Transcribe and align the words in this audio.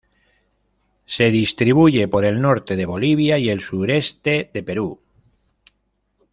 Se 1.05 1.29
distribuye 1.29 2.07
por 2.07 2.25
el 2.25 2.41
norte 2.41 2.75
de 2.75 2.87
Bolivia 2.87 3.37
y 3.37 3.49
el 3.51 3.61
sureste 3.61 4.49
de 4.51 4.63
Perú. 4.63 4.99